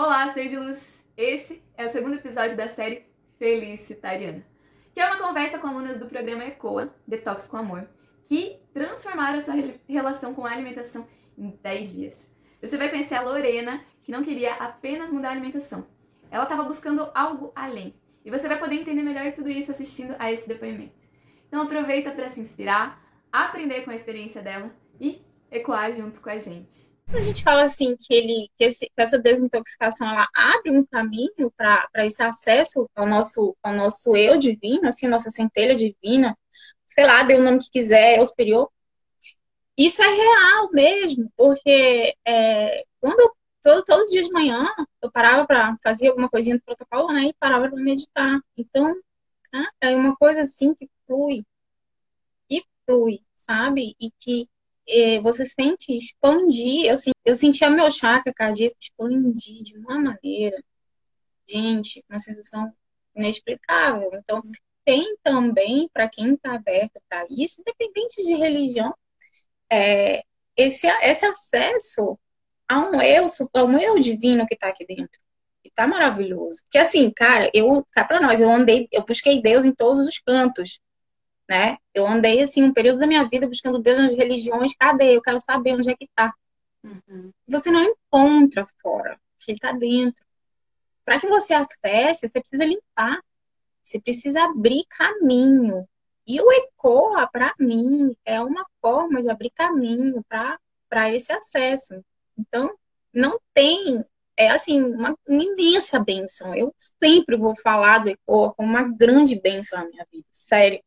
[0.00, 1.04] Olá, ser de luz!
[1.16, 3.04] Esse é o segundo episódio da série
[3.36, 4.46] Felicitariana,
[4.94, 7.84] que é uma conversa com alunas do programa ECOA, Detox com Amor,
[8.24, 9.54] que transformaram a sua
[9.88, 11.04] relação com a alimentação
[11.36, 12.30] em 10 dias.
[12.62, 15.84] Você vai conhecer a Lorena, que não queria apenas mudar a alimentação.
[16.30, 17.92] Ela estava buscando algo além.
[18.24, 20.94] E você vai poder entender melhor tudo isso assistindo a esse depoimento.
[21.48, 23.02] Então aproveita para se inspirar,
[23.32, 25.20] aprender com a experiência dela e
[25.50, 29.18] ecoar junto com a gente a gente fala assim que ele que, esse, que essa
[29.18, 35.08] desintoxicação ela abre um caminho para esse acesso ao nosso ao nosso eu divino, assim,
[35.08, 36.36] nossa centelha divina,
[36.86, 38.70] sei lá, dê o nome que quiser, é superior.
[39.76, 43.30] Isso é real mesmo, porque é, quando eu,
[43.62, 44.66] todo, todo dia de manhã
[45.00, 48.40] eu parava para fazer alguma coisinha do protocolo, né, e parava para meditar.
[48.56, 48.94] Então,
[49.80, 51.44] é uma coisa assim que flui,
[52.50, 53.94] e flui, sabe?
[54.00, 54.48] E que
[55.22, 56.86] você sente expandir.
[56.86, 60.62] Eu, eu sentia meu chakra cardíaco expandir de uma maneira,
[61.48, 62.72] gente, uma sensação
[63.14, 64.10] inexplicável.
[64.14, 64.42] Então,
[64.84, 68.94] tem também, para quem está aberto para isso, independente de religião,
[69.70, 70.22] é,
[70.56, 72.18] esse, esse acesso
[72.66, 75.20] a um eu, a um eu divino que está aqui dentro.
[75.64, 76.62] E tá maravilhoso.
[76.64, 80.18] Porque assim, cara, eu, cá para nós, eu andei, eu busquei Deus em todos os
[80.18, 80.80] cantos
[81.48, 81.78] né?
[81.94, 84.74] Eu andei, assim, um período da minha vida buscando Deus nas religiões.
[84.76, 85.16] Cadê?
[85.16, 86.34] Eu quero saber onde é que tá.
[86.84, 87.32] Uhum.
[87.48, 90.24] Você não encontra fora, porque ele tá dentro.
[91.04, 93.20] Para que você acesse, você precisa limpar.
[93.82, 95.88] Você precisa abrir caminho.
[96.26, 102.04] E o ECOA, para mim, é uma forma de abrir caminho para esse acesso.
[102.36, 102.76] Então,
[103.12, 104.04] não tem
[104.38, 106.54] é assim, uma imensa benção.
[106.54, 110.80] Eu sempre vou falar do ECOA como uma grande benção na minha vida, sério.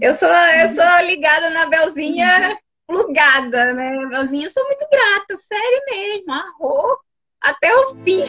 [0.00, 4.06] Eu sou, eu sou ligada na Belzinha plugada, né?
[4.06, 6.32] Belzinha, eu sou muito grata, sério mesmo.
[6.32, 6.96] Arrou
[7.40, 8.24] até o fim.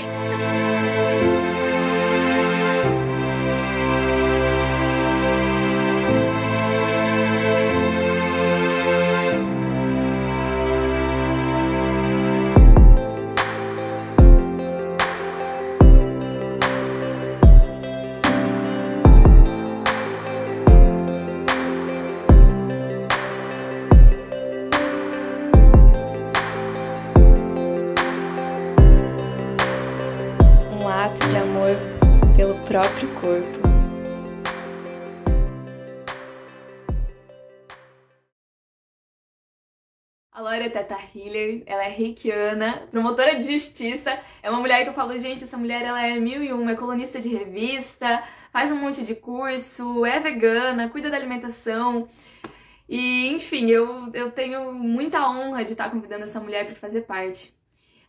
[40.75, 45.45] Teta Healer, ela é reikiana, promotora de justiça, é uma mulher que eu falo, gente,
[45.45, 48.21] essa mulher ela é mil e uma, é colunista de revista,
[48.51, 52.09] faz um monte de curso, é vegana, cuida da alimentação.
[52.89, 57.55] E, enfim, eu, eu tenho muita honra de estar convidando essa mulher para fazer parte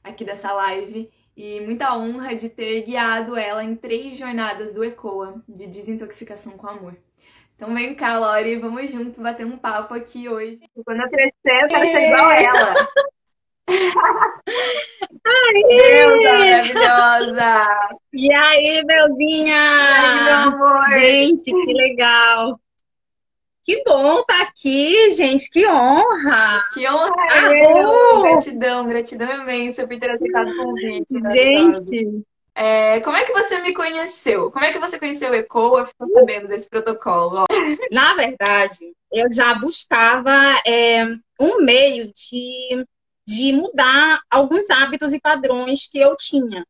[0.03, 5.41] aqui dessa live e muita honra de ter guiado ela em três jornadas do ECOA,
[5.49, 6.97] de desintoxicação com amor.
[7.57, 10.61] Então vem cá, Lori, vamos junto bater um papo aqui hoje.
[10.85, 12.75] Quando eu crescer, eu quero ser igual a ela.
[15.69, 17.67] Deus, maravilhosa!
[18.13, 19.49] E aí, Belzinha?
[19.49, 20.81] E aí, meu amor?
[20.91, 22.61] Gente, que legal!
[23.65, 26.63] Que bom estar tá aqui, gente, que honra!
[26.73, 31.15] Que honra é Gratidão, gratidão imensa por ter aceitado o convite.
[31.33, 32.23] Gente!
[32.59, 34.51] É, como é que você me conheceu?
[34.51, 37.45] Como é que você conheceu o ECO e ficou sabendo desse protocolo?
[37.93, 40.33] Na verdade, eu já buscava
[40.67, 41.05] é,
[41.39, 42.87] um meio de,
[43.29, 46.67] de mudar alguns hábitos e padrões que eu tinha.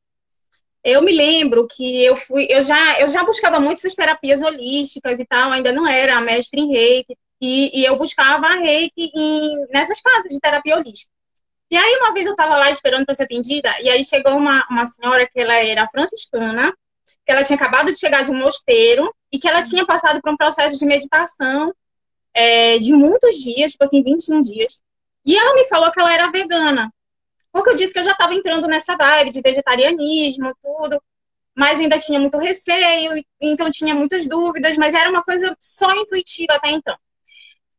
[0.82, 5.20] Eu me lembro que eu fui, eu já, eu já buscava muito essas terapias holísticas
[5.20, 10.00] e tal, ainda não era mestre em reiki, e, e eu buscava reiki em, nessas
[10.00, 11.16] casas de terapia holística.
[11.71, 14.65] E aí, uma vez eu estava lá esperando para ser atendida, e aí chegou uma,
[14.71, 16.72] uma senhora que ela era franciscana,
[17.25, 20.32] que ela tinha acabado de chegar de um mosteiro, e que ela tinha passado por
[20.32, 21.75] um processo de meditação
[22.32, 24.81] é, de muitos dias, tipo assim, 21 dias.
[25.25, 26.93] E ela me falou que ela era vegana.
[27.50, 31.02] Porque eu disse que eu já estava entrando nessa vibe de vegetarianismo, tudo,
[31.56, 36.52] mas ainda tinha muito receio, então tinha muitas dúvidas, mas era uma coisa só intuitiva
[36.52, 36.96] até então.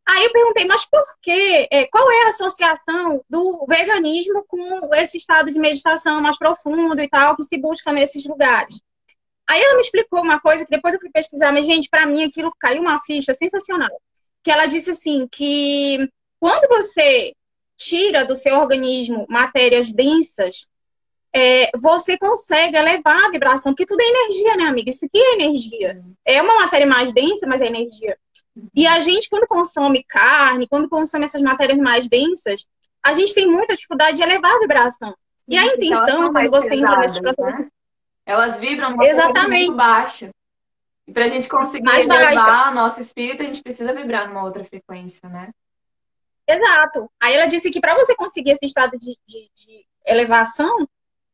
[0.08, 1.68] Aí eu perguntei, mas por quê?
[1.70, 7.10] É, qual é a associação do veganismo com esse estado de meditação mais profundo e
[7.10, 8.82] tal, que se busca nesses lugares?
[9.46, 12.24] Aí ela me explicou uma coisa que depois eu fui pesquisar, mas, gente, para mim
[12.24, 13.90] aquilo caiu uma ficha sensacional.
[14.44, 16.10] Que ela disse assim: que
[16.40, 17.34] quando você
[17.78, 20.70] tira do seu organismo matérias densas,
[21.38, 24.90] é, você consegue elevar a vibração, porque tudo é energia, né, amiga?
[24.90, 26.02] Isso aqui é energia.
[26.26, 28.18] É uma matéria mais densa, mas é energia.
[28.76, 32.66] E a gente, quando consome carne, quando consome essas matérias mais densas,
[33.04, 35.16] a gente tem muita dificuldade de elevar a vibração.
[35.48, 37.60] E a intenção, quando você entra nesse processo.
[37.60, 37.68] Né?
[38.26, 39.68] Elas vibram numa Exatamente.
[39.68, 40.30] muito baixa.
[41.08, 42.72] E para a gente conseguir Mais elevar baixa.
[42.72, 45.52] nosso espírito, a gente precisa vibrar numa outra frequência, né?
[46.48, 47.10] Exato.
[47.22, 50.88] Aí ela disse que para você conseguir esse estado de, de, de, elevação,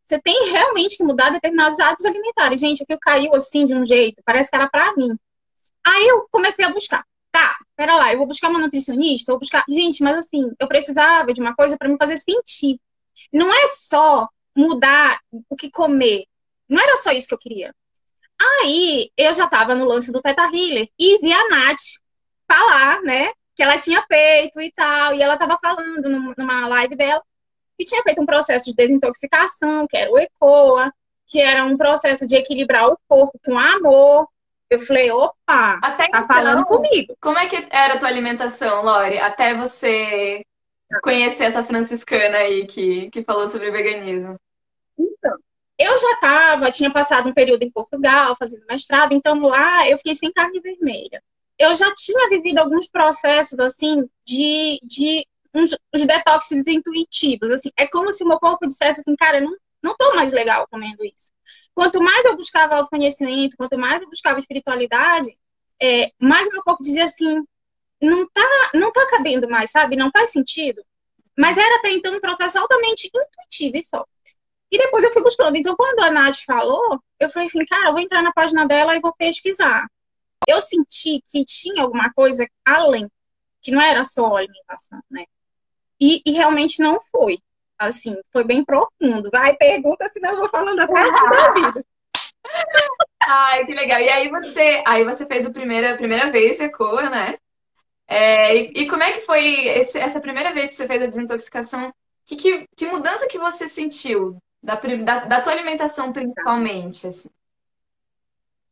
[0.03, 2.59] você tem realmente que mudar determinados hábitos alimentares.
[2.59, 5.17] Gente, aquilo caiu assim de um jeito, parece que era para mim.
[5.83, 7.05] Aí eu comecei a buscar.
[7.31, 9.63] Tá, pera lá, eu vou buscar uma nutricionista, vou buscar.
[9.67, 12.79] Gente, mas assim, eu precisava de uma coisa para me fazer sentir.
[13.31, 15.19] Não é só mudar
[15.50, 16.25] o que comer.
[16.69, 17.73] Não era só isso que eu queria.
[18.39, 21.81] Aí eu já tava no lance do Teta Healer e vi a Nath
[22.47, 23.31] falar, né?
[23.55, 25.15] Que ela tinha feito e tal.
[25.15, 27.23] E ela tava falando numa live dela
[27.78, 30.92] que tinha feito um processo de desintoxicação, que era o ECOA,
[31.28, 34.28] que era um processo de equilibrar o corpo com amor.
[34.70, 37.16] Eu falei, opa, Até tá então, falando comigo.
[37.22, 39.18] Como é que era a tua alimentação, Lori?
[39.18, 40.44] Até você
[41.02, 44.40] conhecer essa franciscana aí que, que falou sobre veganismo.
[44.98, 45.38] Então,
[45.78, 50.16] eu já estava, tinha passado um período em Portugal, fazendo mestrado, então lá eu fiquei
[50.16, 51.22] sem carne vermelha.
[51.58, 57.69] Eu já tinha vivido alguns processos, assim, de, de uns, uns detoxes intuitivos, assim.
[57.77, 59.51] É como se o meu corpo dissesse assim, cara, não,
[59.83, 61.31] não tô mais legal comendo isso.
[61.75, 65.38] Quanto mais eu buscava autoconhecimento, quanto mais eu buscava espiritualidade,
[65.81, 67.44] é, mais meu corpo dizia assim,
[68.01, 69.95] não tá, não tá cabendo mais, sabe?
[69.95, 70.83] Não faz sentido.
[71.38, 74.05] Mas era até então um processo altamente intuitivo e só.
[74.71, 75.55] E depois eu fui buscando.
[75.55, 78.95] Então, quando a Nath falou, eu falei assim, cara, eu vou entrar na página dela
[78.95, 79.88] e vou pesquisar.
[80.47, 83.09] Eu senti que tinha alguma coisa além,
[83.61, 85.25] que não era só alimentação, né?
[86.03, 87.39] E, e realmente não foi.
[87.79, 89.29] Assim, foi bem profundo.
[89.31, 91.85] Vai, pergunta, senão eu vou falando até a vida.
[93.25, 94.01] Ai, que legal.
[94.01, 97.38] E aí você, aí você fez a primeira, a primeira vez ECOA, né?
[98.05, 101.07] É, e, e, como é que foi esse, essa primeira vez que você fez a
[101.07, 101.94] desintoxicação?
[102.25, 107.07] Que, que, que mudança que você sentiu da, da, da, tua alimentação principalmente?
[107.07, 107.29] Assim?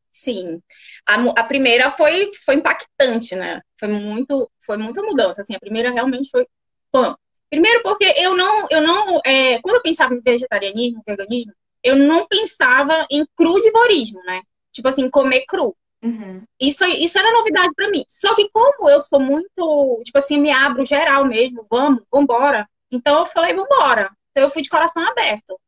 [0.09, 0.61] Sim,
[1.07, 3.61] a, a, primeira foi, foi impactante, né?
[3.79, 5.41] Foi muito, foi muita mudança.
[5.41, 6.45] Assim, a primeira realmente foi
[6.91, 7.15] pã.
[7.49, 11.53] Primeiro porque eu não, eu não, é, quando eu pensava em vegetarianismo, veganismo,
[11.83, 14.41] eu não pensava em crudivorismo, né?
[14.71, 15.75] Tipo assim, comer cru.
[16.03, 16.43] Uhum.
[16.59, 18.03] Isso, isso era novidade para mim.
[18.07, 22.67] Só que como eu sou muito, tipo assim, me abro geral mesmo, vamos, vambora.
[22.91, 24.09] Então eu falei, vambora.
[24.31, 25.59] Então eu fui de coração aberto.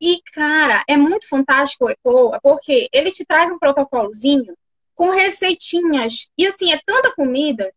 [0.00, 4.54] E, cara, é muito fantástico o ECOA, porque ele te traz um protocolozinho
[4.94, 6.28] com receitinhas.
[6.36, 7.72] E assim, é tanta comida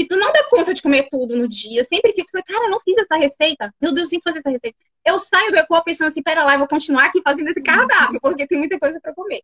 [0.00, 1.82] que tu não dá conta de comer tudo no dia.
[1.82, 3.70] Eu sempre fico, cara, eu não fiz essa receita.
[3.78, 4.78] Meu Deus, tem que fazer essa receita.
[5.04, 8.18] Eu saio do ECOA pensando assim, pera lá, eu vou continuar aqui fazendo esse cardápio,
[8.22, 9.42] porque tem muita coisa para comer.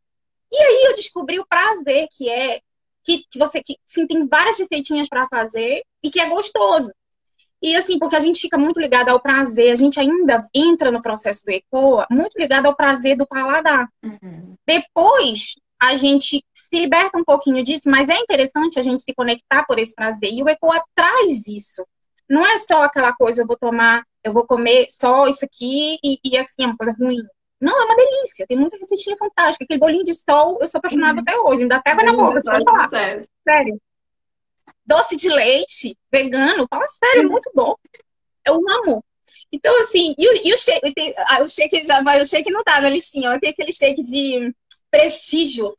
[0.51, 2.61] E aí eu descobri o prazer que é
[3.05, 6.91] que, que você que sim tem várias receitinhas para fazer e que é gostoso.
[7.61, 11.03] E assim, porque a gente fica muito ligado ao prazer, a gente ainda entra no
[11.03, 13.89] processo do ECOA muito ligado ao prazer do paladar.
[14.03, 14.55] Uhum.
[14.67, 19.65] Depois a gente se liberta um pouquinho disso, mas é interessante a gente se conectar
[19.65, 20.31] por esse prazer.
[20.33, 21.87] E o ECOA traz isso.
[22.29, 26.19] Não é só aquela coisa, eu vou tomar, eu vou comer só isso aqui e,
[26.25, 27.23] e assim, é uma coisa ruim.
[27.61, 28.47] Não, é uma delícia.
[28.47, 29.65] Tem muita receitinha fantástica.
[29.65, 31.21] Aquele bolinho de sol, eu sou apaixonada uhum.
[31.21, 31.63] até hoje.
[31.63, 32.89] Ainda até água na boca, te falar.
[32.89, 33.25] Sério.
[33.45, 33.81] sério.
[34.85, 37.31] Doce de leite, vegano, fala sério, uhum.
[37.31, 37.75] muito bom.
[38.45, 39.03] Eu amo.
[39.51, 42.51] Então, assim, e o, e o shake, tem, ah, o shake já vai, o shake
[42.51, 44.55] não tá na listinha, tem aquele shake de
[44.91, 45.75] prestígio.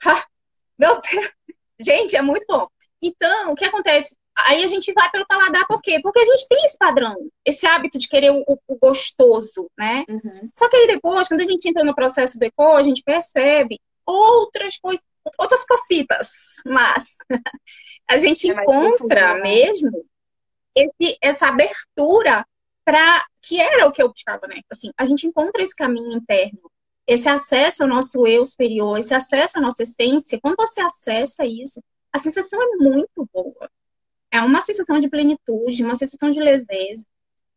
[0.77, 1.31] Meu Deus.
[1.79, 2.67] Gente, é muito bom.
[3.01, 4.17] Então, o que acontece?
[4.35, 5.99] Aí a gente vai pelo paladar, por quê?
[6.01, 10.03] Porque a gente tem esse padrão, esse hábito de querer o, o gostoso, né?
[10.07, 10.49] Uhum.
[10.51, 13.79] Só que aí depois, quando a gente entra no processo do eco, a gente percebe
[14.05, 15.03] outras coisas,
[15.39, 16.31] outras cositas,
[16.65, 17.15] mas
[18.07, 19.41] a gente é encontra né?
[19.41, 20.05] mesmo
[20.75, 22.45] esse, essa abertura
[22.85, 24.61] para que era o que eu buscava, né?
[24.71, 26.71] Assim, a gente encontra esse caminho interno,
[27.07, 30.39] esse acesso ao nosso eu superior, esse acesso à nossa essência.
[30.41, 33.69] Quando você acessa isso, a sensação é muito boa
[34.31, 37.05] é uma sensação de plenitude, uma sensação de leveza.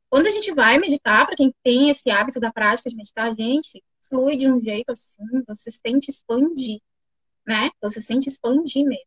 [0.09, 3.35] Quando a gente vai meditar, para quem tem esse hábito da prática de meditar, a
[3.35, 6.81] gente flui de um jeito assim, você sente expandir,
[7.47, 7.71] né?
[7.81, 9.05] Você sente expandir mesmo.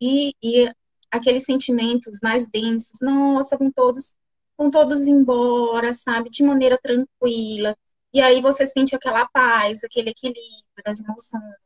[0.00, 0.70] E, e
[1.10, 4.14] aqueles sentimentos mais densos, nossa, com todos,
[4.56, 6.28] com todos embora, sabe?
[6.28, 7.76] De maneira tranquila.
[8.12, 11.62] E aí você sente aquela paz, aquele equilíbrio das emoções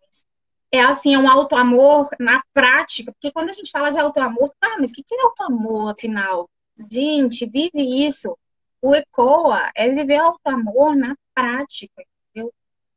[0.72, 4.76] é assim, é um auto-amor na prática, porque quando a gente fala de auto-amor, tá,
[4.78, 6.50] mas o que é auto-amor, afinal?
[6.90, 8.36] Gente, vive isso.
[8.82, 12.52] O ECOA é viver auto-amor na prática, entendeu?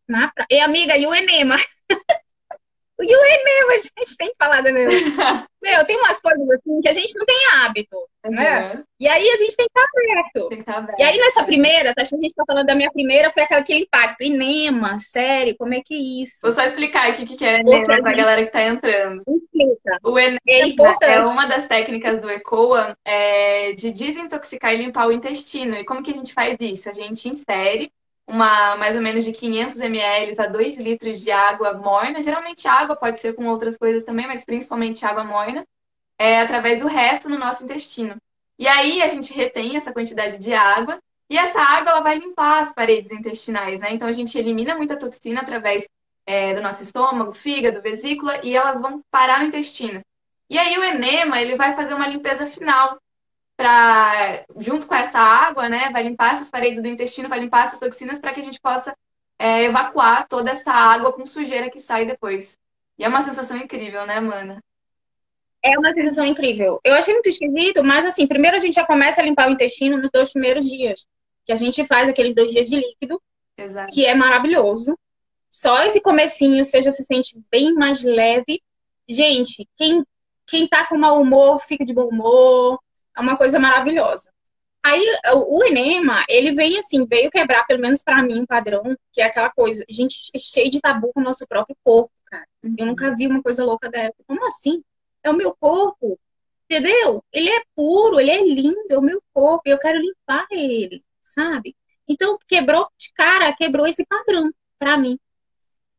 [0.08, 0.46] Na pra...
[0.50, 1.56] E amiga, e o enema?
[3.01, 4.89] E o enema, a gente tem que falar do enema.
[5.62, 8.32] Meu, tem umas coisas assim que a gente não tem hábito, uhum.
[8.32, 8.84] né?
[9.00, 10.50] E aí a gente tem que estar aberto.
[10.50, 11.00] Tem que estar aberto.
[11.00, 13.82] E aí nessa primeira, tá, a gente tá falando da minha primeira, foi aquela, aquele
[13.82, 14.22] impacto.
[14.22, 16.39] Enema, sério, como é que é isso?
[16.44, 19.22] Vou só explicar aqui o que é enema pra galera que tá entrando.
[19.27, 19.98] Explica.
[20.03, 25.13] O enema é, é, uma das técnicas do ECOA é, de desintoxicar e limpar o
[25.13, 25.75] intestino.
[25.75, 26.89] E como que a gente faz isso?
[26.89, 27.91] A gente insere
[28.29, 32.21] uma mais ou menos de 500 ml a 2 litros de água morna.
[32.21, 35.65] Geralmente água pode ser com outras coisas também, mas principalmente água morna,
[36.17, 38.15] é, através do reto no nosso intestino.
[38.57, 42.59] E aí a gente retém essa quantidade de água e essa água ela vai limpar
[42.59, 43.93] as paredes intestinais, né?
[43.93, 45.89] Então a gente elimina muita toxina através
[46.25, 50.01] é, do nosso estômago, fígado, vesícula e elas vão parar no intestino.
[50.48, 53.00] E aí o enema ele vai fazer uma limpeza final
[53.60, 57.78] para, junto com essa água, né, vai limpar essas paredes do intestino, vai limpar essas
[57.78, 58.96] toxinas para que a gente possa
[59.38, 62.58] é, evacuar toda essa água com sujeira que sai depois.
[62.98, 64.63] E é uma sensação incrível, né, mana?
[65.62, 66.80] É uma sensação incrível.
[66.86, 69.98] Eu achei muito esquisito, mas assim, primeiro a gente já começa a limpar o intestino
[69.98, 71.06] nos dois primeiros dias.
[71.46, 73.22] Que a gente faz aqueles dois dias de líquido,
[73.58, 73.94] Exato.
[73.94, 74.98] que é maravilhoso.
[75.51, 78.62] Só esse comecinho você já se sente bem mais leve.
[79.06, 80.01] Gente, quem,
[80.48, 82.80] quem tá com mau humor, fica de bom humor.
[83.18, 84.32] É uma coisa maravilhosa.
[84.84, 89.22] Aí o enema, ele vem assim, veio quebrar, pelo menos para mim, um padrão, que
[89.22, 92.48] é aquela coisa, gente cheio de tabu com o nosso próprio corpo, cara.
[92.78, 94.16] Eu nunca vi uma coisa louca dessa.
[94.25, 94.82] Como assim?
[95.22, 96.18] É o meu corpo,
[96.70, 97.24] entendeu?
[97.32, 101.75] Ele é puro, ele é lindo, é o meu corpo, eu quero limpar ele, sabe?
[102.08, 104.50] Então, quebrou de cara, quebrou esse padrão
[104.80, 105.20] para mim.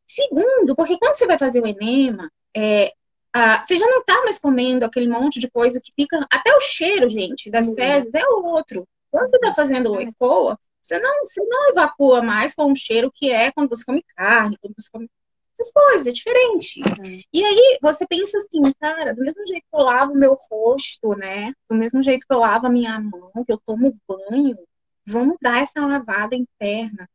[0.05, 2.91] Segundo, porque quando você vai fazer o enema, é,
[3.33, 6.25] ah, você já não tá mais comendo aquele monte de coisa que fica.
[6.29, 7.75] Até o cheiro, gente, das uhum.
[7.75, 8.87] fezes é outro.
[9.09, 13.11] Quando você tá fazendo o ECOA, você não, você não evacua mais com o cheiro
[13.13, 15.09] que é quando você come carne, quando você come
[15.57, 16.81] essas coisas, é diferente.
[16.81, 17.21] Uhum.
[17.31, 21.53] E aí você pensa assim, cara, do mesmo jeito que eu lavo meu rosto, né?
[21.69, 24.57] Do mesmo jeito que eu lavo a minha mão, que eu tomo banho,
[25.05, 27.07] vamos dar essa lavada interna.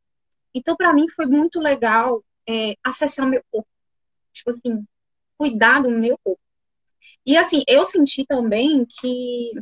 [0.54, 3.68] Então, para mim, foi muito legal é, acessar meu corpo.
[4.32, 4.86] Tipo assim,
[5.38, 6.40] cuidar do meu corpo.
[7.24, 9.52] E assim, eu senti também que,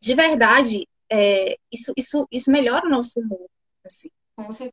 [0.00, 3.46] de verdade, é, isso, isso, isso melhora o nosso humor.
[3.84, 4.08] Assim.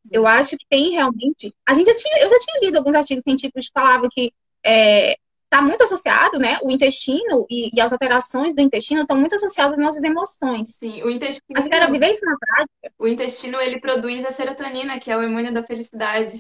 [0.10, 1.54] Eu acho que tem realmente.
[1.68, 4.32] A gente já tinha, eu já tinha lido alguns artigos científicos que falavam que
[4.66, 6.60] é, está muito associado, né?
[6.64, 10.76] O intestino e, e, as alterações do intestino estão muito associadas às nossas emoções.
[10.76, 11.60] Sim, o intestino.
[12.24, 12.94] Na prática.
[12.98, 16.40] O intestino ele produz a serotonina, que é o hormônio da felicidade.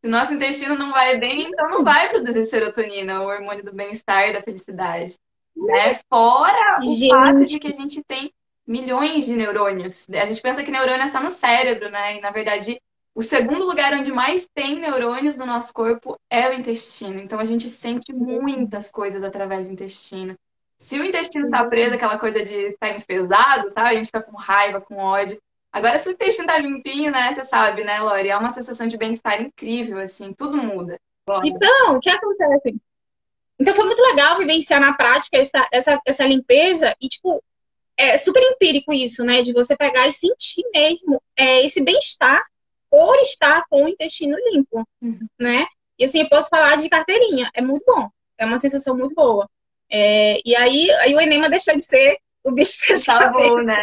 [0.00, 4.32] Se nosso intestino não vai bem, então não vai produzir serotonina, o hormônio do bem-estar,
[4.32, 5.18] da felicidade.
[5.56, 5.98] Né?
[6.08, 7.12] Fora o gente.
[7.12, 8.32] fato de que a gente tem
[8.66, 10.06] milhões de neurônios.
[10.10, 12.16] A gente pensa que neurônio é só no cérebro, né?
[12.16, 12.80] E na verdade,
[13.14, 17.18] o segundo lugar onde mais tem neurônios no nosso corpo é o intestino.
[17.18, 20.36] Então a gente sente muitas coisas através do intestino.
[20.76, 23.88] Se o intestino tá preso, aquela coisa de estar tá enfesado, sabe?
[23.88, 25.42] A gente fica com raiva, com ódio.
[25.72, 27.32] Agora, se o intestino tá limpinho, né?
[27.32, 28.28] Você sabe, né, Lori?
[28.28, 30.98] É uma sensação de bem-estar incrível, assim, tudo muda.
[31.44, 32.76] Então, o que acontece?
[33.60, 37.42] Então foi muito legal vivenciar na prática essa, essa, essa limpeza e, tipo,
[37.96, 39.42] é super empírico isso, né?
[39.42, 42.42] De você pegar e sentir mesmo é, esse bem-estar
[42.90, 45.26] por estar com o intestino limpo, uhum.
[45.38, 45.66] né?
[45.98, 48.08] E assim, eu posso falar de carteirinha, é muito bom,
[48.38, 49.48] é uma sensação muito boa.
[49.90, 53.74] É, e aí, aí o enema deixou de ser o bicho de tá bom, né?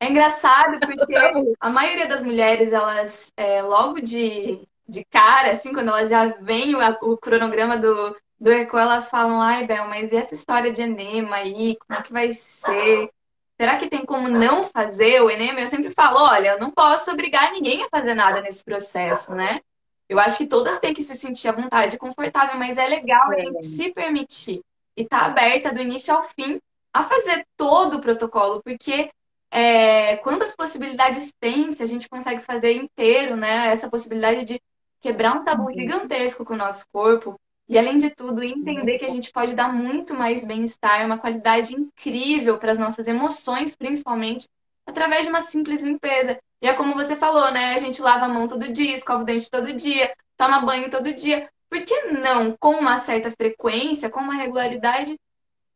[0.00, 1.14] É engraçado porque
[1.60, 6.74] a maioria das mulheres, elas, é, logo de, de cara, assim, quando elas já veem
[6.74, 10.82] o, o cronograma do, do ECO, elas falam, ai, Bel, mas e essa história de
[10.82, 11.76] enema aí?
[11.76, 13.10] Como é que vai ser?
[13.58, 15.60] Será que tem como não fazer o enema?
[15.60, 19.60] Eu sempre falo, olha, eu não posso obrigar ninguém a fazer nada nesse processo, né?
[20.08, 23.30] Eu acho que todas têm que se sentir à vontade e confortável, mas é legal
[23.30, 24.60] a gente se permitir
[24.96, 26.60] e estar tá aberta do início ao fim
[26.92, 29.10] a fazer todo o protocolo, porque
[29.54, 33.68] é, quantas possibilidades tem se a gente consegue fazer inteiro, né?
[33.68, 34.60] Essa possibilidade de
[35.00, 35.72] quebrar um tabu uhum.
[35.72, 37.38] gigantesco com o nosso corpo.
[37.68, 41.72] E, além de tudo, entender que a gente pode dar muito mais bem-estar, uma qualidade
[41.72, 44.48] incrível para as nossas emoções, principalmente,
[44.84, 46.36] através de uma simples limpeza.
[46.60, 47.74] E é como você falou, né?
[47.74, 51.14] A gente lava a mão todo dia, escova o dente todo dia, toma banho todo
[51.14, 51.48] dia.
[51.70, 55.16] Por que não, com uma certa frequência, com uma regularidade,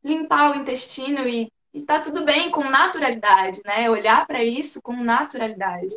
[0.03, 3.89] limpar o intestino e e tá tudo bem, com naturalidade, né?
[3.91, 5.95] Olhar para isso com naturalidade.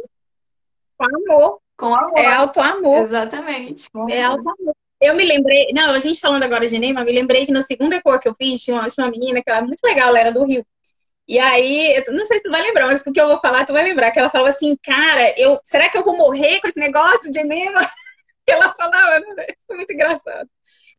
[0.97, 1.59] Com amor.
[1.77, 2.19] Com amor.
[2.19, 3.05] É auto-amor.
[3.05, 3.89] Exatamente.
[4.09, 4.75] É auto-amor.
[5.01, 7.99] Eu me lembrei, não, a gente falando agora de Neymar, me lembrei que no segundo
[8.03, 10.31] cor que eu fiz, tinha uma, tinha uma menina que era muito legal, ela era
[10.31, 10.63] do Rio.
[11.27, 13.65] E aí, eu não sei se tu vai lembrar, mas o que eu vou falar,
[13.65, 16.67] tu vai lembrar, que ela falou assim, cara, eu, será que eu vou morrer com
[16.67, 17.81] esse negócio de enema?
[18.45, 19.47] Que ela falava, né?
[19.65, 20.49] Foi muito engraçado.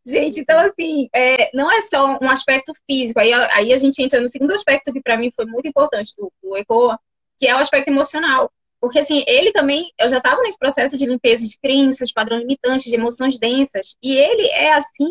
[0.05, 4.21] Gente, então assim, é, não é só um aspecto físico, aí, aí a gente entra
[4.21, 6.99] no segundo aspecto que para mim foi muito importante do, do ECOA,
[7.39, 8.51] que é o aspecto emocional.
[8.81, 12.39] Porque assim, ele também, eu já estava nesse processo de limpeza de crenças, de padrão
[12.39, 15.09] limitante, de emoções densas, e ele é assim,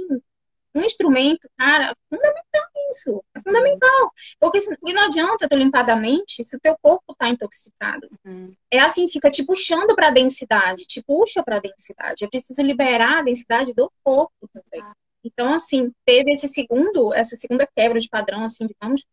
[0.75, 3.23] um instrumento, cara, fundamental isso.
[3.35, 4.11] É fundamental.
[4.39, 8.07] Porque, porque não adianta tu limpar da mente se o teu corpo tá intoxicado.
[8.25, 8.53] Uhum.
[8.69, 12.23] É assim, fica te puxando pra densidade, te puxa pra densidade.
[12.23, 14.81] É preciso liberar a densidade do corpo também.
[14.81, 14.93] Ah.
[15.23, 19.05] Então, assim, teve esse segundo, essa segunda quebra de padrão, assim, digamos,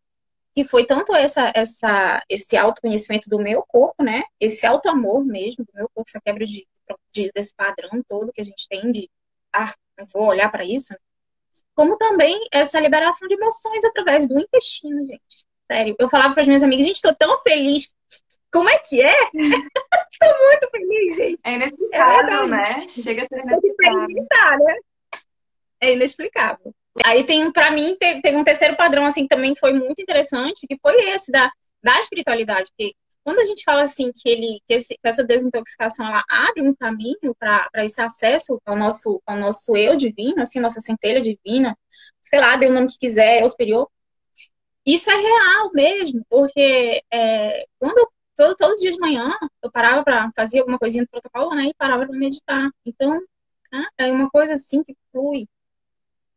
[0.55, 4.23] que foi tanto essa, essa, esse autoconhecimento do meu corpo, né?
[4.39, 6.67] Esse auto-amor mesmo do meu corpo, essa quebra de,
[7.13, 9.07] de, desse padrão todo que a gente tem de,
[9.53, 10.95] ah, não vou olhar para isso,
[11.75, 15.45] como também essa liberação de emoções através do intestino, gente.
[15.71, 17.93] Sério, eu falava para as minhas amigas, gente, tô tão feliz.
[18.51, 19.13] Como é que é?
[19.33, 21.41] tô muito feliz, gente.
[21.45, 22.87] É inexplicável, é né?
[22.87, 24.65] Chega a ser inexplicável.
[24.65, 24.75] Né?
[25.81, 26.73] É inexplicável.
[27.05, 30.77] Aí tem, para mim, teve, um terceiro padrão, assim, que também foi muito interessante, que
[30.81, 31.51] foi esse da,
[31.83, 32.93] da espiritualidade, porque
[33.29, 36.73] quando a gente fala assim que ele que, esse, que essa desintoxicação ela abre um
[36.73, 41.77] caminho para esse acesso ao nosso ao nosso eu divino, assim, nossa centelha divina,
[42.23, 43.87] sei lá, dê o nome que quiser, é o superior.
[44.83, 49.31] Isso é real mesmo, porque é, quando eu, todo, todo dia de manhã
[49.61, 52.67] eu parava para fazer alguma coisinha do protocolo, né, e parava para meditar.
[52.83, 53.21] Então,
[53.95, 55.45] é uma coisa assim que flui,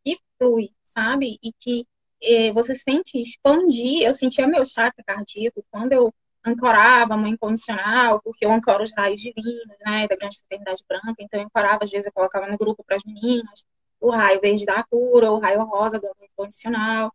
[0.05, 1.39] e flui, sabe?
[1.43, 1.87] E que
[2.23, 4.03] é, você sente expandir.
[4.03, 6.13] Eu sentia meu chakra cardíaco quando eu
[6.45, 11.41] ancorava mãe incondicional, porque eu ancoro os raios divinos, né, da grande fraternidade branca, então
[11.41, 13.65] eu ancorava, às vezes eu colocava no grupo para as meninas,
[14.01, 17.15] o raio verde da cura, o raio rosa do amor incondicional.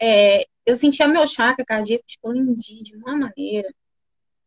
[0.00, 3.68] É, eu sentia meu chakra cardíaco expandir de uma maneira,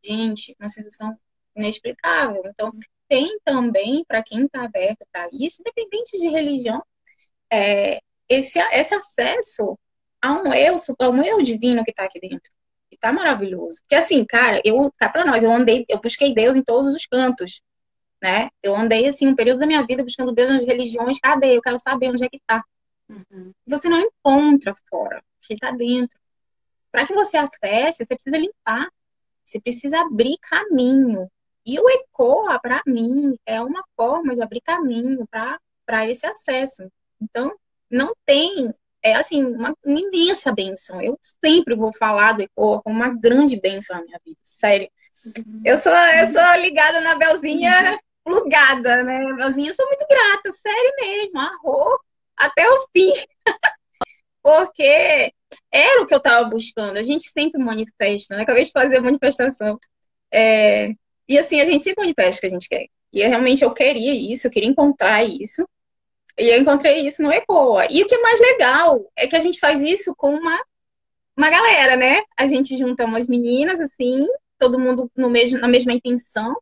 [0.04, 1.18] gente, uma sensação
[1.56, 2.42] inexplicável.
[2.46, 2.72] Então,
[3.08, 6.84] tem também, para quem está aberto para isso, independente de religião,
[7.52, 9.78] é, esse, esse acesso
[10.22, 12.52] a um eu, a um eu divino que está aqui dentro.
[12.98, 13.80] E tá maravilhoso.
[13.82, 17.06] Porque assim, cara, eu tá para nós, eu andei, eu busquei Deus em todos os
[17.06, 17.62] cantos,
[18.22, 18.50] né?
[18.64, 21.56] Eu andei assim um período da minha vida buscando Deus nas religiões, cadê?
[21.56, 22.64] Eu quero saber onde é que tá.
[23.08, 23.54] Uhum.
[23.68, 26.20] Você não encontra fora, ele tá dentro.
[26.92, 28.90] Para que você acesse, você precisa limpar.
[29.46, 31.30] Você precisa abrir caminho.
[31.66, 36.92] E o ECOA, para mim, é uma forma de abrir caminho para esse acesso.
[37.22, 37.56] Então,
[37.90, 38.74] não tem
[39.10, 41.02] é assim, uma, uma imensa benção.
[41.02, 44.90] Eu sempre vou falar do ECOA como uma grande benção na minha vida, sério.
[45.66, 49.34] Eu sou, eu sou ligada na Belzinha plugada, né?
[49.34, 51.98] Belzinha, eu sou muito grata, sério mesmo, arrou
[52.36, 53.14] até o fim.
[54.44, 55.34] Porque
[55.72, 56.98] era o que eu estava buscando.
[56.98, 58.44] A gente sempre manifesta, né?
[58.44, 59.80] Acabei de fazer a manifestação.
[60.32, 60.92] É...
[61.28, 62.86] E assim, a gente sempre manifesta o que a gente quer.
[63.12, 65.68] E eu, realmente eu queria isso, eu queria encontrar isso.
[66.38, 67.88] E eu encontrei isso no ECOA.
[67.90, 70.64] E o que é mais legal é que a gente faz isso com uma,
[71.36, 72.22] uma galera, né?
[72.38, 76.56] A gente junta umas meninas, assim, todo mundo no mesmo, na mesma intenção,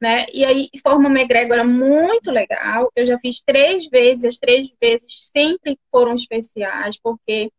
[0.00, 0.26] né?
[0.32, 2.90] E aí forma uma egrégora muito legal.
[2.94, 7.50] Eu já fiz três vezes, as três vezes sempre foram especiais, porque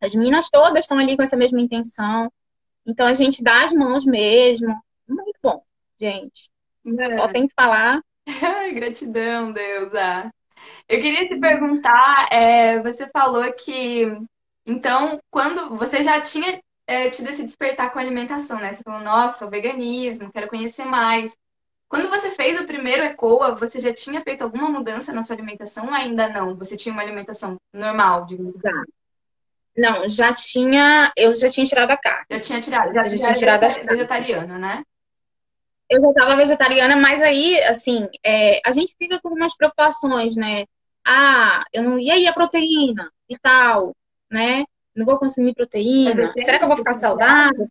[0.00, 2.30] as meninas todas estão ali com essa mesma intenção.
[2.86, 4.72] Então a gente dá as mãos mesmo.
[5.08, 5.62] Muito bom,
[5.98, 6.50] gente.
[6.98, 7.12] É.
[7.12, 8.00] Só tem que falar.
[8.42, 10.30] Ai, gratidão, Deusa.
[10.88, 14.06] Eu queria te perguntar, é, você falou que,
[14.64, 18.70] então, quando você já tinha é, tido esse despertar com a alimentação, né?
[18.70, 21.36] Você falou, nossa, o veganismo, quero conhecer mais.
[21.88, 25.86] Quando você fez o primeiro ECOA, você já tinha feito alguma mudança na sua alimentação
[25.86, 26.56] ou ainda não?
[26.56, 28.92] Você tinha uma alimentação normal, digamos assim?
[29.76, 32.24] Não, já tinha, eu já tinha tirado a carne.
[32.30, 34.82] Já tinha tirado, já, já tinha tirado a vegetariana, né?
[35.88, 40.64] Eu já estava vegetariana, mas aí, assim, é, a gente fica com umas preocupações, né?
[41.06, 43.94] Ah, eu não ia ir a proteína e tal,
[44.30, 44.64] né?
[44.94, 46.32] Não vou consumir proteína.
[46.38, 47.68] Será que eu vou ficar saudável?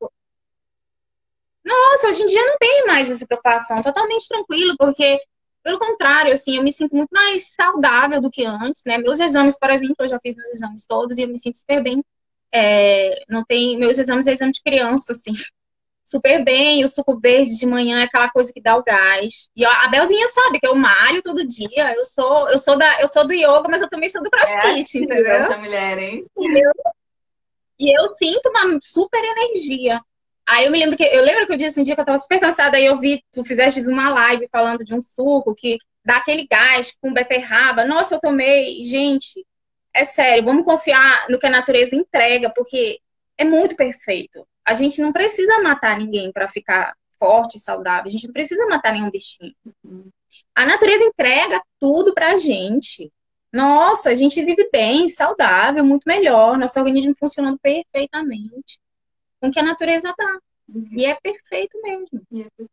[1.64, 5.20] Nossa, hoje em dia não tem mais essa preocupação, totalmente tranquilo, porque,
[5.64, 8.98] pelo contrário, assim, eu me sinto muito mais saudável do que antes, né?
[8.98, 11.84] Meus exames, por exemplo, eu já fiz meus exames todos e eu me sinto super
[11.84, 12.04] bem.
[12.54, 15.34] É, não tem, meus exames é exame de criança, assim
[16.06, 16.86] super bem.
[16.86, 19.50] O suco verde de manhã é aquela coisa que dá o gás.
[19.56, 21.94] E a Belzinha sabe que eu malho todo dia.
[21.96, 24.98] Eu sou, eu sou da, eu sou do yoga, mas eu também sou do crossfit,
[24.98, 25.34] é, entendeu?
[25.34, 26.26] Essa mulher, hein?
[27.78, 30.00] E eu sinto uma super energia.
[30.48, 32.20] Aí eu me lembro que eu lembro que eu disse um dia que eu tava
[32.20, 36.18] super cansada, aí eu vi, tu fizeste uma live falando de um suco que dá
[36.18, 37.84] aquele gás com beterraba.
[37.84, 39.44] Nossa, eu tomei, gente,
[39.92, 43.00] é sério, vamos confiar no que a natureza entrega, porque
[43.38, 44.48] é muito perfeito.
[44.66, 48.06] A gente não precisa matar ninguém para ficar forte, saudável.
[48.06, 49.54] A gente não precisa matar nenhum bichinho.
[50.54, 53.12] A natureza entrega tudo pra gente.
[53.54, 58.80] Nossa, a gente vive bem, saudável, muito melhor, nosso organismo funcionando perfeitamente
[59.40, 60.40] com o que a natureza dá.
[60.92, 62.22] E é perfeito mesmo.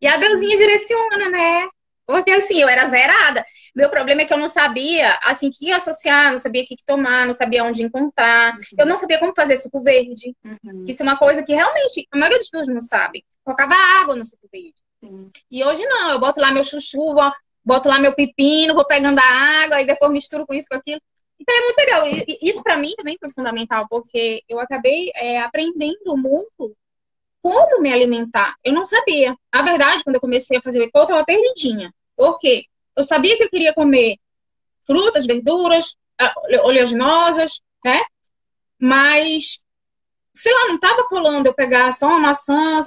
[0.01, 1.69] E a Deusinha direciona, né?
[2.07, 3.45] Porque assim, eu era zerada.
[3.75, 7.27] Meu problema é que eu não sabia, assim, que associar, não sabia o que, tomar,
[7.27, 8.53] não sabia onde encontrar.
[8.53, 8.61] Uhum.
[8.79, 10.35] Eu não sabia como fazer suco verde.
[10.45, 10.85] Uhum.
[10.87, 13.25] Isso é uma coisa que realmente a maioria das pessoas não sabe.
[13.45, 14.75] Colocava água no suco verde.
[15.03, 15.31] Uhum.
[15.51, 17.15] E hoje não, eu boto lá meu chuchu,
[17.65, 21.01] boto lá meu pepino, vou pegando a água e depois misturo com isso, com aquilo.
[21.41, 22.07] Então é muito legal.
[22.07, 26.77] E isso para mim também foi fundamental, porque eu acabei é, aprendendo muito
[27.43, 28.55] como me alimentar.
[28.63, 29.37] Eu não sabia.
[29.51, 31.93] A verdade, quando eu comecei a fazer o ECO, eu estava perdidinha.
[32.17, 32.65] Por quê?
[32.97, 34.17] Eu sabia que eu queria comer
[34.85, 35.97] frutas, verduras,
[36.63, 38.01] oleaginosas, né?
[38.79, 39.65] Mas,
[40.33, 42.81] sei lá, não estava colando eu pegar só uma maçã,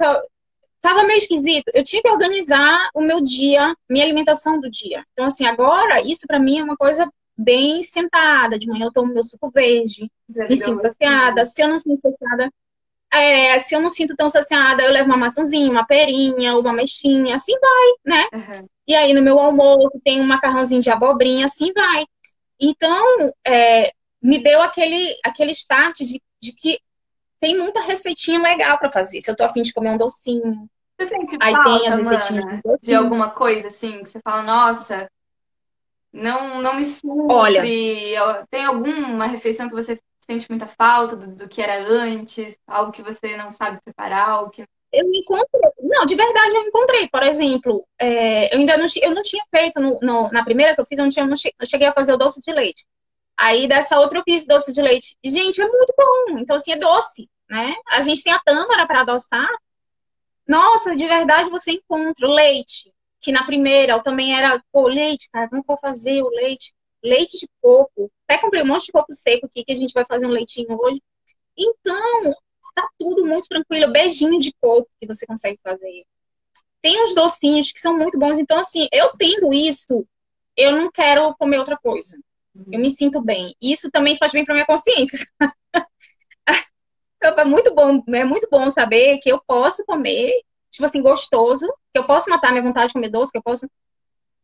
[0.80, 1.64] Tava meio esquisito.
[1.74, 5.04] Eu tinha que organizar o meu dia, minha alimentação do dia.
[5.12, 8.56] Então, assim, agora, isso para mim é uma coisa bem sentada.
[8.56, 11.44] De manhã eu tomo meu suco verde, me sinto saciada.
[11.44, 12.48] Se eu não sinto saciada,
[13.12, 17.36] é, se eu não sinto tão saciada, eu levo uma maçãzinha, uma perinha, uma mexinha,
[17.36, 18.28] assim vai, né?
[18.32, 18.68] Uhum.
[18.86, 22.04] E aí no meu almoço tem um macarrãozinho de abobrinha, assim vai.
[22.60, 23.92] Então, é,
[24.22, 26.78] me deu aquele, aquele start de, de que
[27.40, 29.20] tem muita receitinha legal para fazer.
[29.20, 30.68] Se eu tô afim de comer um docinho.
[30.98, 34.42] Você sente aí falta, tem as receitinhas mana, de alguma coisa assim, que você fala,
[34.42, 35.10] nossa,
[36.12, 37.34] não, não me supre.
[37.34, 37.62] Olha,
[38.50, 42.58] tem alguma refeição que você sente muita falta do, do, que era antes?
[42.66, 44.28] Algo que você não sabe preparar?
[44.28, 44.64] Algo que...
[44.92, 45.70] Eu encontrei.
[45.80, 47.08] Não, de verdade eu encontrei.
[47.08, 50.80] Por exemplo, é, eu ainda não, eu não tinha feito no, no, na primeira que
[50.80, 52.84] eu fiz, eu não, tinha, não cheguei a fazer o doce de leite.
[53.36, 55.16] Aí dessa outra eu fiz doce de leite.
[55.24, 56.38] Gente, é muito bom.
[56.38, 57.74] Então, assim, é doce, né?
[57.90, 59.48] A gente tem a tâmara para adoçar.
[60.48, 62.92] Nossa, de verdade você encontra o leite
[63.26, 66.74] que na primeira eu também era, pô, leite, cara, como eu vou fazer o leite?
[67.02, 68.08] Leite de coco.
[68.28, 70.78] Até comprei um monte de coco seco aqui, que a gente vai fazer um leitinho
[70.80, 71.00] hoje.
[71.56, 72.34] Então,
[72.74, 73.92] tá tudo muito tranquilo.
[73.92, 76.04] Beijinho de coco que você consegue fazer.
[76.82, 78.38] Tem uns docinhos que são muito bons.
[78.38, 80.06] Então, assim, eu tendo isso,
[80.56, 82.18] eu não quero comer outra coisa.
[82.70, 83.54] Eu me sinto bem.
[83.60, 85.26] Isso também faz bem para minha consciência.
[87.16, 90.42] Então, é muito bom, é muito bom saber que eu posso comer
[90.76, 93.68] tipo assim, gostoso, que eu posso matar minha vontade de comer doce, que eu posso.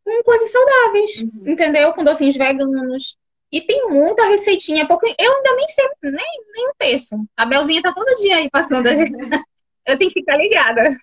[0.04, 1.42] com coisas saudáveis, uhum.
[1.46, 1.92] entendeu?
[1.92, 3.16] Com docinhos veganos.
[3.52, 7.16] E tem muita receitinha, porque eu ainda nem sei, nem, nem um terço.
[7.36, 8.86] A Belzinha tá todo dia aí passando.
[9.86, 10.96] eu tenho que ficar ligada.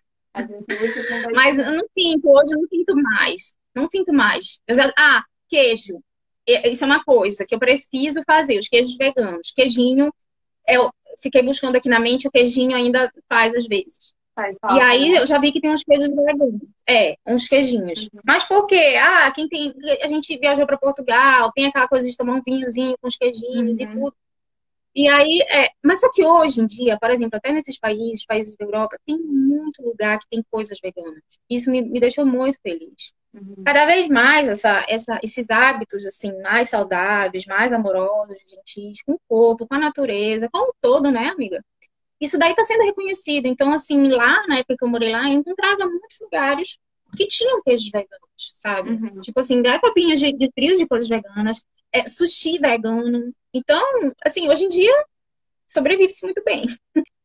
[1.34, 3.56] Mas eu não sinto, hoje eu não sinto mais.
[3.76, 4.60] Não sinto mais.
[4.68, 6.02] Eu já, ah, queijo.
[6.48, 9.52] Isso é uma coisa que eu preciso fazer, os queijos veganos.
[9.52, 10.12] Queijinho,
[10.68, 15.20] eu fiquei buscando aqui na mente, o queijinho ainda faz às vezes e aí né?
[15.20, 16.62] eu já vi que tem uns queijos veganos.
[16.88, 18.10] É, uns queijinhos.
[18.14, 18.22] Uhum.
[18.26, 18.96] Mas por quê?
[19.00, 19.74] Ah, quem tem.
[20.02, 23.80] A gente viajou para Portugal, tem aquela coisa de tomar um vinhozinho com os queijinhos
[23.80, 23.86] uhum.
[23.86, 24.16] e tudo.
[24.96, 28.56] E aí, é, mas só que hoje em dia, por exemplo, até nesses países, países
[28.58, 31.22] da Europa, tem muito lugar que tem coisas veganas.
[31.50, 33.14] Isso me, me deixou muito feliz.
[33.34, 33.64] Uhum.
[33.64, 39.20] Cada vez mais essa, essa, esses hábitos assim mais saudáveis, mais amorosos, gentis, com o
[39.28, 41.64] corpo, com a natureza, com o todo, né, amiga?
[42.20, 43.46] Isso daí está sendo reconhecido.
[43.46, 46.78] Então, assim, lá, na época que eu morei lá, eu encontrava muitos lugares
[47.16, 48.92] que tinham queijos veganos, sabe?
[48.92, 49.22] Uhum.
[49.22, 53.34] Tipo assim, dá copinhas de, de frios de coisas veganas, é, sushi vegano.
[53.54, 53.82] Então,
[54.24, 55.06] assim, hoje em dia,
[55.68, 56.66] sobrevive-se muito bem.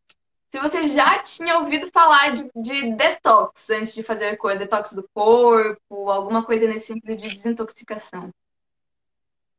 [0.50, 5.02] Se você já tinha ouvido falar de, de detox antes de fazer coisa, detox do
[5.12, 8.30] corpo, alguma coisa nesse sentido de desintoxicação.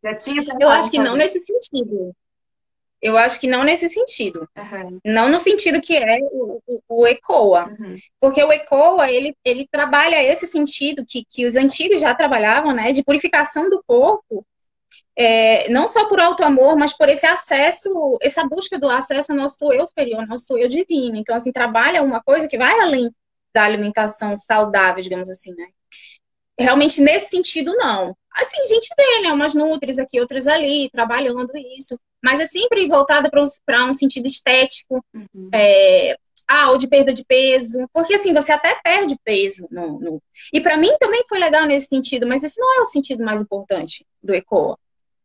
[0.01, 2.15] Já tinha Eu acho que não nesse sentido.
[3.05, 4.49] Eu acho que não nesse sentido.
[4.57, 4.99] Uhum.
[5.05, 7.67] Não no sentido que é o, o, o ECOA.
[7.67, 7.95] Uhum.
[8.19, 12.91] Porque o ECOA, ele, ele trabalha esse sentido que, que os antigos já trabalhavam, né?
[12.91, 14.43] De purificação do corpo.
[15.15, 19.37] É, não só por alto amor, mas por esse acesso, essa busca do acesso ao
[19.37, 21.15] nosso eu superior, nosso eu divino.
[21.15, 23.11] Então, assim, trabalha uma coisa que vai além
[23.53, 25.67] da alimentação saudável, digamos assim, né?
[26.59, 28.17] Realmente, nesse sentido, não.
[28.33, 29.31] Assim, a gente vê, né?
[29.31, 34.25] Umas nutris aqui, outras ali, trabalhando isso mas é sempre voltada para um, um, sentido
[34.25, 35.49] estético, uhum.
[35.53, 39.67] é, ah, ou de perda de peso, porque assim, você até perde peso.
[39.69, 40.23] No, no...
[40.51, 43.43] E para mim também foi legal nesse sentido, mas esse não é o sentido mais
[43.43, 44.75] importante do ECOA.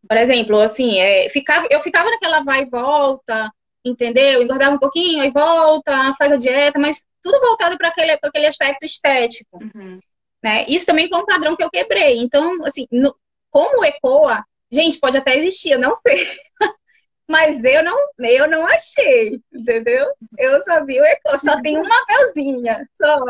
[0.07, 3.51] Por exemplo, assim, é, ficava, eu ficava naquela vai e volta,
[3.83, 4.43] entendeu?
[4.43, 8.85] Engordava um pouquinho, aí volta, faz a dieta, mas tudo voltado para aquele, aquele aspecto
[8.85, 9.59] estético.
[9.59, 9.99] Uhum.
[10.45, 10.67] Né?
[10.69, 12.19] Isso também foi um padrão que eu quebrei.
[12.19, 13.17] Então, assim, no,
[13.51, 16.29] como ECOA, gente, pode até existir, eu não sei.
[17.31, 20.05] Mas eu não, eu não achei, entendeu?
[20.37, 23.25] Eu só vi o Eco, só tem uma Belzinha, só.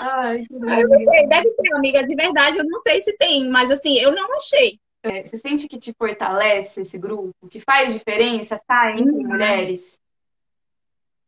[0.00, 4.12] Ai, que Deve ter, amiga, de verdade, eu não sei se tem, mas assim, eu
[4.12, 4.78] não achei.
[5.02, 7.34] É, você sente que te fortalece esse grupo?
[7.50, 9.26] Que faz diferença tá entre hum.
[9.26, 10.00] mulheres?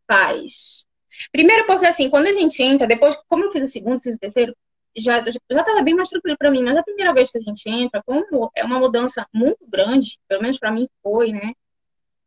[0.06, 0.86] Faz.
[1.32, 4.20] Primeiro porque, assim, quando a gente entra, depois, como eu fiz o segundo, fiz o
[4.20, 4.54] terceiro,
[4.96, 7.68] já, já tava bem mais tranquilo para mim, mas a primeira vez que a gente
[7.68, 11.54] entra, como é uma mudança muito grande, pelo menos para mim foi, né?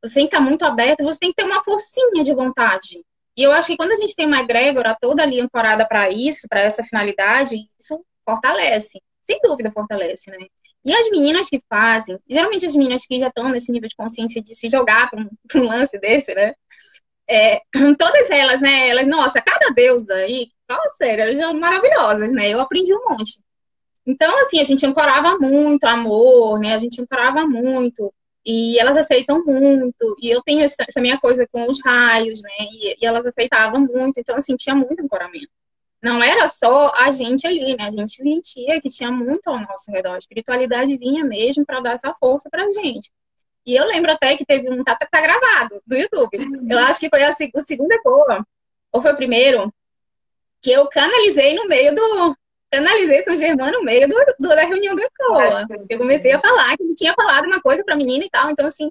[0.03, 3.03] Você tem que estar muito aberto, você tem que ter uma forcinha de vontade.
[3.37, 6.47] E eu acho que quando a gente tem uma egrégora toda ali ancorada para isso,
[6.49, 9.01] para essa finalidade, isso fortalece.
[9.23, 10.45] Sem dúvida fortalece, né?
[10.83, 14.41] E as meninas que fazem, geralmente as meninas que já estão nesse nível de consciência
[14.41, 16.53] de se jogar para um, um, lance desse, né?
[17.29, 17.61] É,
[17.97, 18.89] todas elas, né?
[18.89, 22.49] Elas, nossa, cada deusa aí, fala sério, elas são maravilhosas, né?
[22.49, 23.39] Eu aprendi um monte.
[24.05, 26.73] Então, assim, a gente ancorava muito amor, né?
[26.73, 28.11] A gente ancorava muito.
[28.45, 30.15] E elas aceitam muito.
[30.19, 32.49] E eu tenho essa, minha coisa com os raios, né?
[32.59, 34.19] E, e, elas aceitavam muito.
[34.19, 35.49] Então, assim, tinha muito ancoramento.
[36.01, 37.85] Não era só a gente ali, né?
[37.85, 40.15] A gente sentia que tinha muito ao nosso redor.
[40.15, 43.11] A espiritualidade vinha mesmo para dar essa força pra gente.
[43.65, 44.83] E eu lembro até que teve um.
[44.83, 46.37] Tá, tá gravado do YouTube.
[46.69, 48.45] Eu acho que foi a, o segundo ecoa,
[48.91, 49.71] ou foi o primeiro,
[50.61, 52.35] que eu canalizei no meio do,
[52.71, 55.67] canalizei São Germano no meio do, do, da reunião do ECOA.
[55.89, 58.49] Eu comecei a falar que ele tinha falado uma coisa para a menina e tal.
[58.49, 58.89] Então, assim,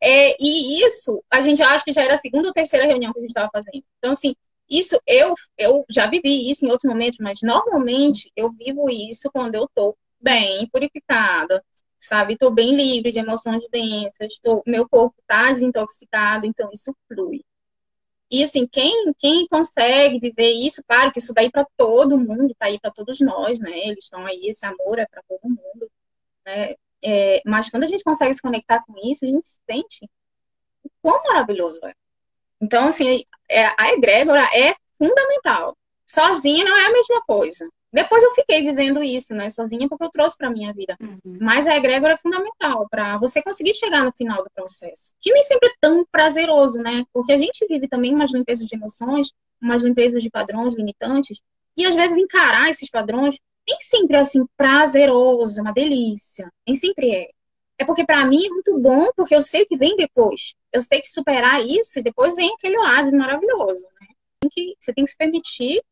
[0.00, 3.18] é, e isso, a gente acha que já era a segunda ou terceira reunião que
[3.18, 3.82] a gente estava fazendo.
[3.98, 4.34] Então, assim,
[4.68, 9.54] isso eu, eu já vivi isso em outros momentos, mas normalmente eu vivo isso quando
[9.54, 11.64] eu tô bem purificada,
[12.00, 12.36] sabe?
[12.36, 17.42] Tô bem livre de emoções densas, tô, meu corpo tá desintoxicado, então isso flui.
[18.32, 22.64] E assim, quem, quem consegue viver isso, claro que isso daí para todo mundo, tá
[22.64, 23.70] aí para todos nós, né?
[23.70, 25.90] Eles estão aí, esse amor é para todo mundo,
[26.46, 26.74] né?
[27.04, 30.08] É, mas quando a gente consegue se conectar com isso, a gente sente
[30.82, 31.92] o quão maravilhoso é.
[32.58, 35.76] Então, assim, é, a egrégora é fundamental.
[36.06, 37.68] Sozinha não é a mesma coisa.
[37.92, 40.96] Depois eu fiquei vivendo isso, né, sozinha, porque eu trouxe para minha vida.
[41.00, 41.38] Uhum.
[41.40, 45.12] Mas a egrégora é fundamental para você conseguir chegar no final do processo.
[45.20, 47.04] Que nem sempre é tão prazeroso, né?
[47.12, 51.42] Porque a gente vive também umas limpezas de emoções, umas limpezas de padrões limitantes,
[51.76, 56.50] e às vezes encarar esses padrões nem sempre é assim prazeroso, uma delícia.
[56.66, 57.30] Nem sempre é.
[57.78, 60.54] É porque para mim é muito bom, porque eu sei o que vem depois.
[60.72, 64.06] Eu sei que superar isso e depois vem aquele oásis maravilhoso, né?
[64.40, 65.82] Tem que, você tem que se permitir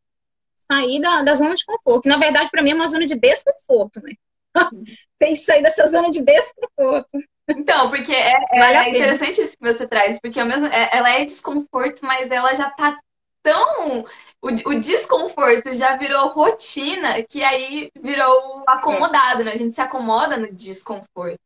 [0.70, 2.08] sair da, da zona de conforto.
[2.08, 4.12] Na verdade, para mim é uma zona de desconforto, né?
[5.18, 7.18] Tem que sair dessa zona de desconforto.
[7.48, 11.10] Então, porque é, é, vale é interessante isso que você traz, porque mesmo, é, ela
[11.10, 12.96] é desconforto, mas ela já tá
[13.42, 14.04] tão.
[14.40, 19.52] O, o, desconforto já virou rotina que aí virou acomodado, né?
[19.52, 21.38] A gente se acomoda no desconforto.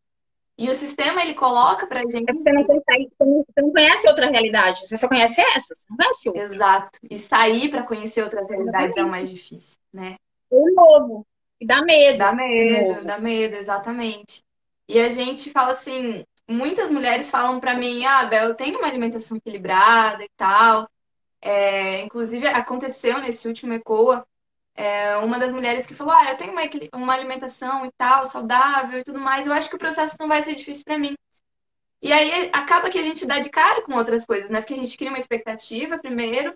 [0.57, 2.33] E o sistema ele coloca pra gente.
[2.33, 6.29] Você não, consegue, você não conhece outra realidade, você só conhece essa, você não conhece
[6.29, 6.45] outra.
[6.45, 6.99] Exato.
[7.11, 10.17] E sair para conhecer outras realidades é o mais difícil, né?
[10.49, 11.27] O novo.
[11.61, 12.19] E dá medo.
[12.19, 14.43] Dá medo, dá medo, exatamente.
[14.89, 18.87] E a gente fala assim, muitas mulheres falam para mim, ah, Bel, eu tenho uma
[18.87, 20.89] alimentação equilibrada e tal.
[21.41, 24.27] É, inclusive, aconteceu nesse último ECOA
[24.75, 26.63] é, uma das mulheres que falou: Ah, eu tenho uma,
[26.95, 30.43] uma alimentação e tal, saudável e tudo mais, eu acho que o processo não vai
[30.43, 31.17] ser difícil para mim.
[32.03, 34.61] E aí acaba que a gente dá de cara com outras coisas, né?
[34.61, 36.55] Porque a gente cria uma expectativa primeiro.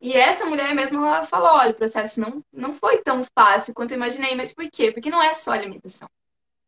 [0.00, 3.92] E essa mulher mesmo ela falou: olha, o processo não, não foi tão fácil quanto
[3.92, 4.90] eu imaginei, mas por quê?
[4.92, 6.08] Porque não é só alimentação.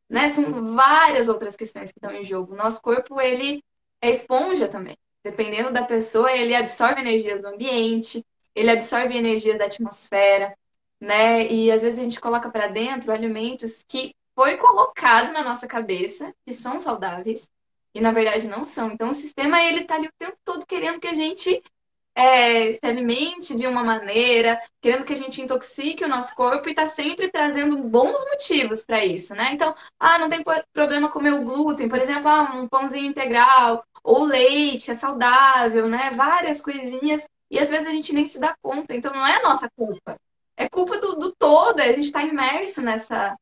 [0.09, 0.29] Né?
[0.29, 2.53] São várias outras questões que estão em jogo.
[2.53, 3.65] O nosso corpo, ele
[4.01, 4.97] é esponja também.
[5.25, 10.57] Dependendo da pessoa, ele absorve energias do ambiente, ele absorve energias da atmosfera
[11.01, 11.51] né?
[11.51, 16.33] E às vezes a gente coloca para dentro alimentos que foi colocado na nossa cabeça
[16.47, 17.51] que são saudáveis
[17.95, 18.93] e na verdade não são.
[18.93, 21.63] Então o sistema ele tá ali o tempo todo querendo que a gente
[22.15, 26.73] é, se alimente de uma maneira, querendo que a gente intoxique o nosso corpo e
[26.73, 29.51] está sempre trazendo bons motivos para isso, né?
[29.53, 34.25] Então, ah, não tem problema comer o glúten, por exemplo, ah, um pãozinho integral, ou
[34.25, 36.11] leite, é saudável, né?
[36.11, 39.43] Várias coisinhas, e às vezes a gente nem se dá conta, então não é a
[39.43, 40.19] nossa culpa
[40.61, 43.35] é culpa do, do todo, a gente está imerso nessa,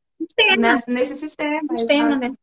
[0.57, 1.77] nessa, nesse sistema.
[1.77, 2.33] Sistema, né?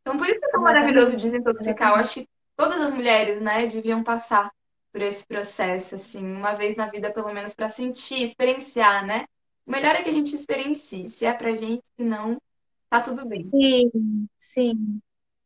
[0.00, 1.90] Então, por isso é tão maravilhoso desintoxicar.
[1.90, 4.50] Eu acho que todas as mulheres, né, deviam passar
[4.90, 9.26] por esse processo, assim, uma vez na vida, pelo menos, para sentir, experienciar, né?
[9.66, 11.06] O melhor é que a gente experiencie.
[11.06, 12.40] Se é pra gente, se não,
[12.88, 13.50] tá tudo bem.
[13.50, 15.00] Sim, sim.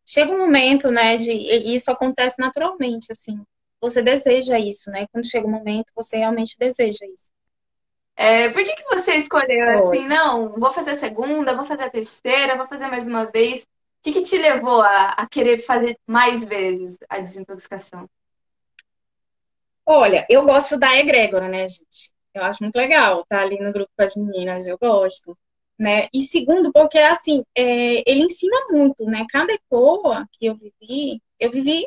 [0.07, 1.33] Chega um momento, né, de.
[1.33, 3.43] E isso acontece naturalmente, assim.
[3.81, 5.09] Você deseja isso, né?
[5.11, 7.32] Quando chega um momento, você realmente deseja isso.
[8.15, 11.91] É, por que, que você escolheu assim, não, vou fazer a segunda, vou fazer a
[11.91, 13.67] terceira, vou fazer mais uma vez?
[14.03, 18.09] que, que te levou a, a querer fazer mais vezes a desintoxicação?
[19.87, 22.13] Olha, eu gosto da egrégora, né, gente?
[22.35, 25.37] Eu acho muito legal estar ali no grupo com as meninas, eu gosto.
[25.79, 26.09] Né?
[26.13, 29.25] E segundo, porque assim, é, ele ensina muito, né?
[29.31, 31.87] Cada ECOA que eu vivi, eu vivi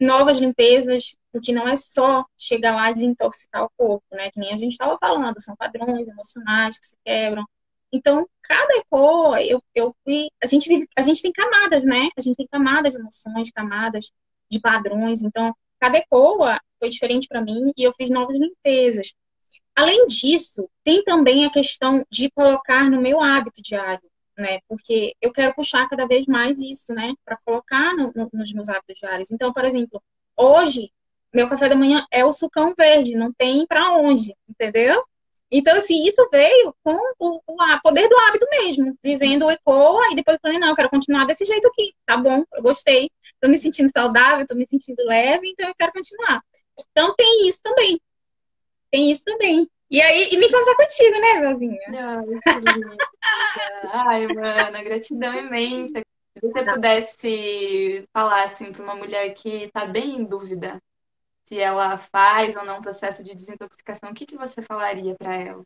[0.00, 4.30] novas limpezas, porque não é só chegar lá e desintoxicar o corpo, né?
[4.30, 7.44] Que nem a gente estava falando, são padrões emocionais que se quebram.
[7.92, 10.28] Então, cada ECOA, eu, eu fui.
[10.40, 12.08] A gente, vive, a gente tem camadas, né?
[12.16, 14.12] A gente tem camadas de emoções, camadas
[14.48, 15.24] de padrões.
[15.24, 19.12] Então, cada ECOA foi diferente para mim e eu fiz novas limpezas.
[19.74, 24.60] Além disso, tem também a questão de colocar no meu hábito diário, né?
[24.68, 27.12] Porque eu quero puxar cada vez mais isso, né?
[27.24, 29.32] Para colocar no, no, nos meus hábitos diários.
[29.32, 30.00] Então, por exemplo,
[30.36, 30.92] hoje,
[31.34, 35.04] meu café da manhã é o sucão verde, não tem para onde, entendeu?
[35.50, 40.16] Então, assim, isso veio com o, o poder do hábito mesmo, vivendo o ECOA, e
[40.16, 43.48] depois eu falei, não, eu quero continuar desse jeito aqui, tá bom, eu gostei, tô
[43.48, 46.40] me sentindo saudável, tô me sentindo leve, então eu quero continuar.
[46.90, 48.00] Então, tem isso também,
[48.90, 49.68] tem isso também.
[49.90, 51.78] E aí, e me contar contigo, né, Velzinha?
[53.92, 56.00] Ai, mana, gratidão imensa.
[56.32, 60.80] Se você pudesse falar assim para uma mulher que está bem em dúvida
[61.46, 65.34] se ela faz ou não um processo de desintoxicação, o que, que você falaria para
[65.34, 65.64] ela?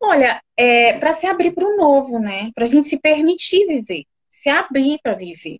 [0.00, 2.50] Olha, é, para se abrir para o novo, né?
[2.54, 5.58] Para a gente se permitir viver, se abrir para viver.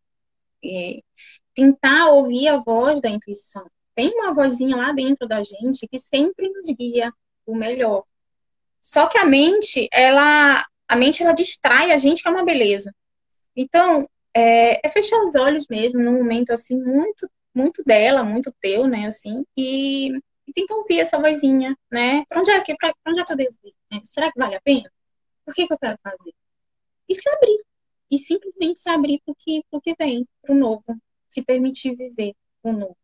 [0.62, 1.03] E
[1.55, 6.49] tentar ouvir a voz da intuição tem uma vozinha lá dentro da gente que sempre
[6.51, 7.12] nos guia
[7.47, 8.05] o melhor.
[8.81, 12.95] Só que a mente, ela, a mente, ela distrai a gente, que é uma beleza.
[13.57, 18.87] Então, é, é fechar os olhos mesmo, num momento assim, muito, muito dela, muito teu,
[18.87, 20.09] né, assim, e,
[20.47, 22.25] e tentar ouvir essa vozinha, né?
[22.29, 23.75] Pra onde é que, pra onde é que eu devo ir?
[23.92, 24.01] Né?
[24.05, 24.90] Será que vale a pena?
[25.44, 26.33] Por que, que eu quero fazer?
[27.09, 27.61] E se abrir.
[28.11, 30.83] E simplesmente se abrir pro que, pro que vem, pro novo.
[31.29, 32.97] Se permitir viver o novo.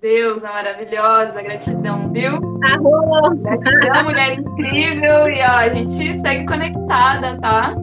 [0.00, 2.32] Deus, maravilhosa, gratidão, viu?
[2.64, 3.38] Arroz.
[3.40, 5.28] Gratidão, mulher incrível.
[5.28, 7.74] E ó, a gente segue conectada, tá?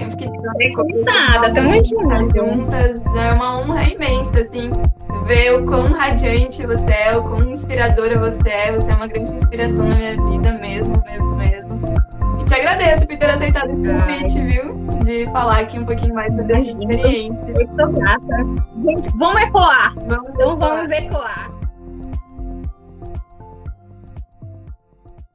[0.00, 3.00] Sempre que conectada, tamo juntas.
[3.16, 4.70] É uma honra imensa, assim,
[5.26, 8.72] ver o quão radiante você é, o quão inspiradora você é.
[8.72, 11.80] Você é uma grande inspiração na minha vida mesmo, mesmo, mesmo.
[12.40, 14.74] E te agradeço por ter aceitado esse convite, viu?
[15.04, 17.68] De falar aqui um pouquinho mais sobre a experiência.
[17.76, 18.36] Tô grata.
[18.84, 19.92] Gente, vamos ecoar.
[20.06, 20.76] Vamos então ecoar.
[20.76, 21.59] vamos ecoar.